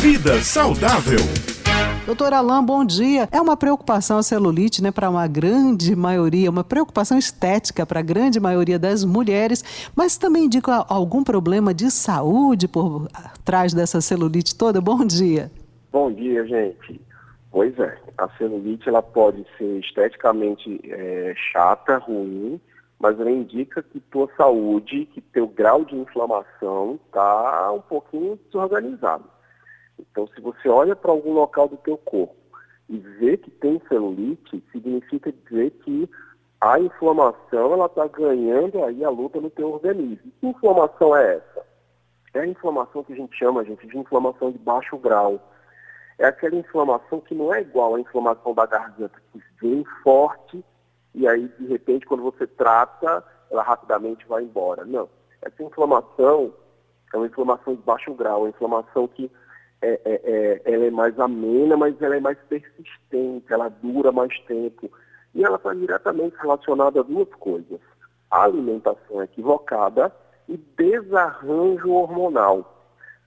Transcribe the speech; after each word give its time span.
Vida 0.00 0.40
saudável. 0.42 1.18
Doutor 2.06 2.32
Alain, 2.32 2.64
bom 2.64 2.84
dia. 2.84 3.28
É 3.32 3.40
uma 3.40 3.56
preocupação 3.56 4.18
a 4.18 4.22
celulite, 4.22 4.80
né, 4.80 4.92
para 4.92 5.10
uma 5.10 5.26
grande 5.26 5.96
maioria, 5.96 6.48
uma 6.48 6.62
preocupação 6.62 7.18
estética 7.18 7.84
para 7.84 7.98
a 7.98 8.02
grande 8.02 8.38
maioria 8.38 8.78
das 8.78 9.04
mulheres, 9.04 9.90
mas 9.96 10.16
também 10.16 10.44
indica 10.44 10.86
algum 10.88 11.24
problema 11.24 11.74
de 11.74 11.90
saúde 11.90 12.68
por 12.68 13.08
trás 13.44 13.74
dessa 13.74 14.00
celulite 14.00 14.56
toda? 14.56 14.80
Bom 14.80 15.04
dia. 15.04 15.50
Bom 15.90 16.12
dia, 16.12 16.46
gente. 16.46 17.00
Pois 17.50 17.76
é, 17.76 17.98
a 18.16 18.28
celulite 18.38 18.88
ela 18.88 19.02
pode 19.02 19.44
ser 19.58 19.80
esteticamente 19.80 20.80
é, 20.84 21.34
chata, 21.50 21.98
ruim, 21.98 22.60
mas 23.00 23.18
ela 23.18 23.32
indica 23.32 23.82
que 23.82 23.98
tua 23.98 24.28
saúde, 24.36 25.06
que 25.12 25.20
teu 25.20 25.48
grau 25.48 25.84
de 25.84 25.96
inflamação 25.96 27.00
está 27.04 27.72
um 27.72 27.80
pouquinho 27.80 28.38
desorganizado. 28.46 29.24
Então, 29.98 30.26
se 30.28 30.40
você 30.40 30.68
olha 30.68 30.94
para 30.96 31.10
algum 31.10 31.32
local 31.32 31.68
do 31.68 31.76
teu 31.78 31.96
corpo 31.98 32.34
e 32.88 32.98
vê 32.98 33.36
que 33.36 33.50
tem 33.50 33.80
celulite, 33.88 34.62
significa 34.72 35.32
dizer 35.32 35.70
que 35.82 36.08
a 36.60 36.78
inflamação 36.78 37.72
ela 37.72 37.86
está 37.86 38.06
ganhando 38.06 38.84
aí 38.84 39.04
a 39.04 39.10
luta 39.10 39.40
no 39.40 39.50
teu 39.50 39.72
organismo. 39.72 40.32
Que 40.40 40.46
inflamação 40.46 41.16
é 41.16 41.36
essa? 41.36 41.66
É 42.34 42.40
a 42.40 42.46
inflamação 42.46 43.04
que 43.04 43.12
a 43.12 43.16
gente 43.16 43.36
chama, 43.36 43.64
gente, 43.64 43.86
de 43.86 43.98
inflamação 43.98 44.50
de 44.50 44.58
baixo 44.58 44.96
grau. 44.96 45.40
É 46.18 46.26
aquela 46.26 46.56
inflamação 46.56 47.20
que 47.20 47.34
não 47.34 47.54
é 47.54 47.60
igual 47.60 47.94
à 47.94 48.00
inflamação 48.00 48.52
da 48.54 48.66
garganta, 48.66 49.22
que 49.32 49.40
vem 49.60 49.84
forte 50.02 50.64
e 51.14 51.26
aí, 51.26 51.48
de 51.58 51.66
repente, 51.66 52.06
quando 52.06 52.22
você 52.22 52.46
trata, 52.46 53.24
ela 53.50 53.62
rapidamente 53.62 54.26
vai 54.28 54.44
embora. 54.44 54.84
Não. 54.84 55.08
Essa 55.42 55.62
inflamação 55.62 56.52
é 57.12 57.16
uma 57.16 57.26
inflamação 57.26 57.74
de 57.74 57.82
baixo 57.82 58.14
grau, 58.14 58.42
uma 58.42 58.50
inflamação 58.50 59.08
que 59.08 59.30
é, 59.80 60.00
é, 60.04 60.20
é, 60.24 60.62
ela 60.72 60.86
é 60.86 60.90
mais 60.90 61.18
amena, 61.18 61.76
mas 61.76 62.00
ela 62.02 62.16
é 62.16 62.20
mais 62.20 62.38
persistente, 62.48 63.52
ela 63.52 63.68
dura 63.68 64.10
mais 64.10 64.36
tempo. 64.40 64.90
E 65.34 65.44
ela 65.44 65.56
está 65.56 65.72
diretamente 65.74 66.36
relacionada 66.36 67.00
a 67.00 67.04
duas 67.04 67.28
coisas: 67.34 67.80
a 68.30 68.44
alimentação 68.44 69.22
equivocada 69.22 70.12
e 70.48 70.56
desarranjo 70.56 71.92
hormonal. 71.92 72.74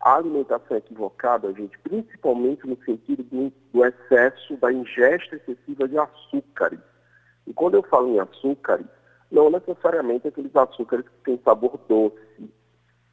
A 0.00 0.16
alimentação 0.16 0.76
equivocada, 0.76 1.52
gente, 1.54 1.76
principalmente 1.80 2.66
no 2.66 2.76
sentido 2.84 3.24
do, 3.24 3.52
do 3.72 3.84
excesso 3.84 4.56
da 4.58 4.70
ingesta 4.72 5.36
excessiva 5.36 5.88
de 5.88 5.98
açúcares. 5.98 6.78
E 7.46 7.52
quando 7.52 7.74
eu 7.74 7.82
falo 7.82 8.08
em 8.08 8.20
açúcares, 8.20 8.86
não 9.32 9.50
necessariamente 9.50 10.28
aqueles 10.28 10.54
açúcares 10.54 11.06
que 11.08 11.24
têm 11.24 11.40
sabor 11.44 11.80
doce. 11.88 12.16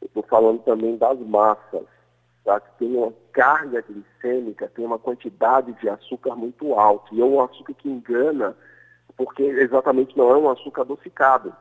Eu 0.01 0.07
estou 0.07 0.23
falando 0.23 0.59
também 0.63 0.97
das 0.97 1.17
massas 1.19 1.85
tá? 2.43 2.59
que 2.59 2.79
tem 2.79 2.95
uma 2.95 3.13
carga 3.31 3.81
glicêmica, 3.81 4.71
tem 4.75 4.85
uma 4.85 4.99
quantidade 4.99 5.73
de 5.73 5.89
açúcar 5.89 6.35
muito 6.35 6.73
alta. 6.73 7.07
E 7.11 7.21
é 7.21 7.25
um 7.25 7.41
açúcar 7.41 7.73
que 7.73 7.89
engana, 7.89 8.55
porque 9.17 9.43
exatamente 9.43 10.17
não 10.17 10.29
é 10.31 10.37
um 10.37 10.49
açúcar 10.49 10.81
adocicado. 10.81 11.55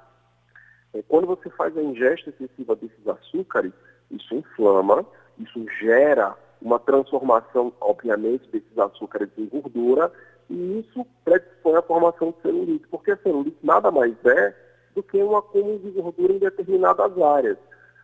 É, 0.95 1.03
quando 1.09 1.27
você 1.27 1.49
faz 1.51 1.77
a 1.77 1.83
ingesta 1.83 2.31
excessiva 2.31 2.77
desses 2.77 3.07
açúcares, 3.07 3.73
isso 4.11 4.35
inflama, 4.35 5.07
isso 5.39 5.65
gera 5.81 6.37
uma 6.61 6.79
transformação, 6.79 7.73
obviamente, 7.81 8.49
desses 8.51 8.79
açúcares 8.79 9.29
em 9.37 9.47
gordura, 9.47 10.13
e 10.49 10.81
isso 10.81 11.07
predispõe 11.25 11.77
à 11.77 11.83
formação 11.83 12.31
de 12.31 12.43
celulite, 12.43 12.87
porque 12.89 13.13
a 13.13 13.17
celulite 13.17 13.59
nada 13.63 13.91
mais 13.91 14.15
é 14.25 14.55
do 14.95 15.03
que 15.03 15.23
um 15.23 15.37
acúmulo 15.37 15.79
de 15.79 15.91
gordura 15.91 16.33
em 16.33 16.39
determinadas 16.39 17.19
áreas. 17.19 17.59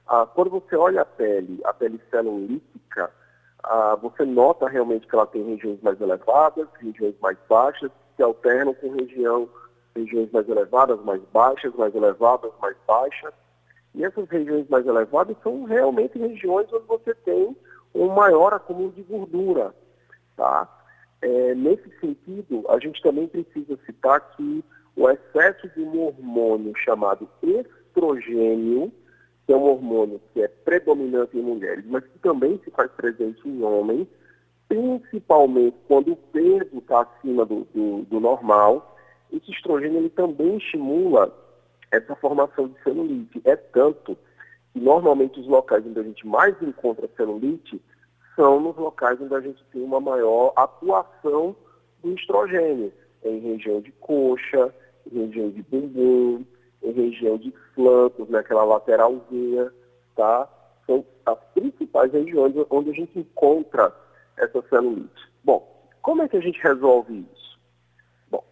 Ah, 0.09 0.27
quando 0.27 0.51
você 0.51 0.75
olha 0.75 1.03
a 1.03 1.05
pele, 1.05 1.61
a 1.65 1.75
pele 1.75 2.01
celulítica, 2.11 3.13
ah, 3.63 3.95
você 3.97 4.25
nota 4.25 4.67
realmente 4.67 5.07
que 5.07 5.15
ela 5.15 5.27
tem 5.27 5.45
regiões 5.45 5.81
mais 5.83 6.01
elevadas, 6.01 6.67
regiões 6.81 7.15
mais 7.21 7.37
baixas, 7.49 7.91
que 7.91 8.17
se 8.17 8.23
alternam 8.23 8.73
com 8.75 8.91
região, 8.93 9.49
regiões 9.95 10.31
mais 10.33 10.49
elevadas, 10.49 10.99
mais 11.05 11.23
baixas, 11.33 11.75
mais 11.75 11.95
elevadas, 11.95 12.51
mais 12.61 12.77
baixas. 12.87 13.35
E 13.95 14.05
essas 14.05 14.29
regiões 14.31 14.67
mais 14.69 14.87
elevadas 14.87 15.37
são 15.43 15.65
realmente 15.65 16.19
regiões 16.19 16.73
onde 16.73 16.87
você 16.87 17.15
tem 17.15 17.55
um 17.95 18.09
maior 18.09 18.55
acúmulo 18.55 18.93
de 18.93 19.03
gordura. 19.03 19.75
Tá? 20.37 20.69
É, 21.21 21.55
nesse 21.55 21.91
sentido, 22.01 22.65
a 22.69 22.79
gente 22.79 23.03
também 23.03 23.27
precisa 23.27 23.79
citar 23.85 24.21
que 24.37 24.65
o 24.97 25.09
excesso 25.11 25.69
de 25.71 25.83
um 25.83 26.07
hormônio 26.07 26.73
chamado 26.77 27.29
estrogênio, 27.43 28.93
que 29.49 29.53
é 29.55 29.57
um 29.57 29.63
hormônio 29.63 30.21
que 30.35 30.43
é 30.43 30.49
predominante 30.49 31.35
em 31.39 31.41
mulheres, 31.41 31.83
mas 31.87 32.05
que 32.05 32.19
também 32.19 32.61
se 32.63 32.71
faz 32.71 32.91
presente 32.91 33.41
em 33.49 33.63
homens, 33.63 34.07
principalmente 34.69 35.75
quando 35.89 36.13
o 36.13 36.17
peso 36.17 36.77
está 36.77 37.01
acima 37.01 37.47
do, 37.47 37.67
do, 37.75 38.03
do, 38.03 38.21
normal. 38.21 38.99
Esse 39.33 39.51
estrogênio 39.51 40.01
ele 40.01 40.11
também 40.11 40.59
estimula 40.59 41.35
essa 41.91 42.15
formação 42.17 42.69
de 42.69 42.75
celulite. 42.83 43.41
É 43.47 43.57
tanto 43.57 44.19
que 44.75 44.81
normalmente 44.81 45.41
os 45.41 45.47
locais 45.47 45.83
onde 45.87 45.99
a 45.99 46.03
gente 46.03 46.27
mais 46.27 46.55
encontra 46.61 47.09
celulite 47.17 47.81
são 48.37 48.61
nos 48.61 48.77
locais 48.77 49.19
onde 49.19 49.35
a 49.35 49.41
gente 49.41 49.65
tem 49.73 49.83
uma 49.83 49.99
maior 49.99 50.53
atuação 50.57 51.57
do 52.03 52.13
estrogênio, 52.13 52.93
em 53.25 53.39
região 53.39 53.81
de 53.81 53.93
coxa, 53.93 54.75
em 55.11 55.21
região 55.21 55.49
de 55.49 55.63
bumbum, 55.63 56.45
em 56.83 56.93
região 56.93 57.37
de 57.37 57.53
flancos, 57.75 58.29
naquela 58.29 58.65
lateralzinha, 58.65 59.73
tá? 60.15 60.49
São 60.87 61.05
as 61.27 61.39
principais 61.55 62.13
regiões 62.13 62.55
onde 62.71 62.91
a 62.91 62.95
gente 62.95 63.19
encontra 63.19 63.95
essa 64.37 64.63
celulite. 64.69 65.33
Bom, 65.45 65.67
como 66.03 66.23
é 66.23 66.29
que 66.29 66.37
a 66.37 66.41
gente 66.41 66.61
resolve 66.63 67.27
isso? 67.33 67.59
Bom, 68.31 68.45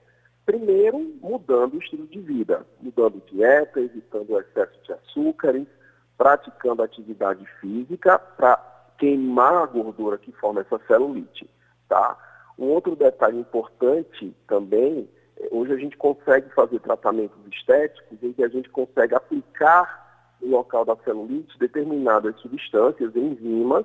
primeiro, 0.44 0.98
mudando 1.20 1.74
o 1.74 1.78
estilo 1.78 2.06
de 2.06 2.20
vida, 2.20 2.66
mudando 2.80 3.22
dieta, 3.26 3.80
evitando 3.80 4.30
o 4.30 4.40
excesso 4.40 4.78
de 4.82 4.92
açúcares, 4.92 5.66
praticando 6.18 6.82
atividade 6.82 7.46
física 7.60 8.18
para 8.18 8.56
queimar 8.98 9.54
a 9.54 9.66
gordura 9.66 10.18
que 10.18 10.32
forma 10.32 10.62
essa 10.62 10.80
celulite, 10.86 11.48
tá? 11.88 12.16
Um 12.58 12.68
outro 12.68 12.96
detalhe 12.96 13.38
importante 13.38 14.34
também 14.46 15.08
Hoje 15.50 15.72
a 15.72 15.76
gente 15.76 15.96
consegue 15.96 16.48
fazer 16.54 16.80
tratamentos 16.80 17.38
estéticos 17.52 18.18
em 18.22 18.32
que 18.32 18.42
a 18.42 18.48
gente 18.48 18.68
consegue 18.70 19.14
aplicar 19.14 20.36
no 20.40 20.48
local 20.48 20.84
da 20.84 20.96
celulite 21.04 21.58
determinadas 21.58 22.38
substâncias, 22.40 23.14
enzimas, 23.14 23.84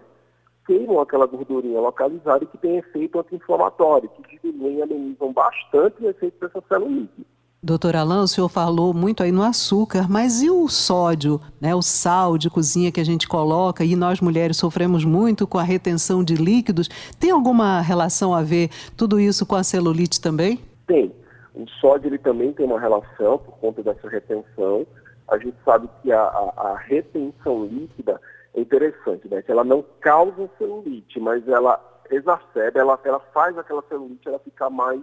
queimam 0.66 1.00
aquela 1.00 1.26
gordurinha 1.26 1.80
localizada 1.80 2.44
e 2.44 2.48
que 2.48 2.58
tem 2.58 2.78
efeito 2.78 3.20
anti-inflamatório, 3.20 4.10
que 4.10 4.38
diminuem 4.38 4.78
e 4.78 4.82
amenizam 4.82 5.34
bastante 5.34 6.04
o 6.04 6.10
efeito 6.10 6.40
dessa 6.40 6.64
celulite. 6.68 7.26
Doutor 7.64 7.96
Alain, 7.96 8.24
o 8.24 8.28
senhor 8.28 8.50
falou 8.50 8.92
muito 8.92 9.22
aí 9.22 9.32
no 9.32 9.44
açúcar, 9.44 10.10
mas 10.10 10.42
e 10.42 10.50
o 10.50 10.68
sódio, 10.68 11.40
né, 11.60 11.76
o 11.76 11.82
sal 11.82 12.36
de 12.36 12.50
cozinha 12.50 12.92
que 12.92 13.00
a 13.00 13.04
gente 13.04 13.28
coloca 13.28 13.84
e 13.86 13.96
nós 13.96 14.20
mulheres 14.20 14.58
sofremos 14.58 15.06
muito 15.06 15.46
com 15.46 15.60
a 15.60 15.64
retenção 15.64 16.24
de 16.24 16.34
líquidos? 16.34 16.90
Tem 17.20 17.30
alguma 17.30 17.80
relação 17.80 18.34
a 18.34 18.42
ver 18.42 18.72
tudo 18.98 19.20
isso 19.20 19.46
com 19.46 19.56
a 19.56 19.64
celulite 19.64 20.20
também? 20.20 20.60
Tem. 20.88 21.14
O 21.54 21.68
sódio 21.68 22.08
ele 22.08 22.18
também 22.18 22.54
tem 22.54 22.66
uma 22.66 22.80
relação 22.80 23.38
por 23.38 23.58
conta 23.58 23.84
dessa 23.84 24.08
retenção. 24.08 24.86
A 25.28 25.38
gente 25.38 25.58
sabe 25.64 25.90
que 26.02 26.12
a, 26.12 26.22
a, 26.22 26.54
a 26.72 26.78
retenção 26.78 27.66
líquida 27.66 28.20
é 28.54 28.62
interessante, 28.62 29.28
né? 29.28 29.42
Que 29.42 29.52
ela 29.52 29.64
não 29.64 29.84
causa 30.00 30.50
celulite, 30.58 31.20
mas 31.20 31.48
ela 31.48 31.80
exacerba, 32.10 32.80
ela, 32.80 33.00
ela 33.04 33.20
faz 33.34 33.58
aquela 33.58 33.82
celulite 33.84 34.28
ela 34.28 34.40
ficar 34.40 34.70
mais 34.70 35.02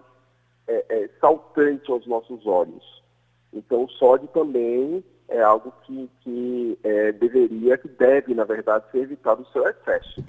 é, 0.67 0.85
é, 0.89 1.11
saltante 1.21 1.91
aos 1.91 2.07
nossos 2.07 2.47
olhos. 2.47 3.03
Então 3.53 3.85
o 3.85 3.91
sódio 3.91 4.29
também 4.29 5.03
é 5.29 5.43
algo 5.43 5.73
que, 5.83 6.11
que 6.21 6.79
é, 6.83 7.13
deveria, 7.13 7.77
que 7.79 7.89
deve, 7.89 8.35
na 8.35 8.45
verdade, 8.45 8.85
ser 8.91 8.99
evitado 9.01 9.43
o 9.43 9.53
seu 9.53 9.67
excesso. 9.67 10.25